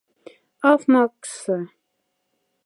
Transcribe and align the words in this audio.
Аф 0.71 0.81
максса. 0.91 1.57